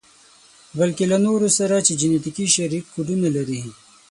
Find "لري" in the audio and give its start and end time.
3.35-3.61